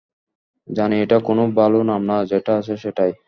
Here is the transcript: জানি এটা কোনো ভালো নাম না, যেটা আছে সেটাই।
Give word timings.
জানি 0.67 0.95
এটা 1.01 1.17
কোনো 1.19 1.43
ভালো 1.55 1.79
নাম 1.83 2.01
না, 2.09 2.17
যেটা 2.25 2.51
আছে 2.59 2.73
সেটাই। 2.77 3.11